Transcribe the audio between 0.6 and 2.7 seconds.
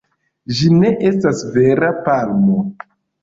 ne estas vera palmo.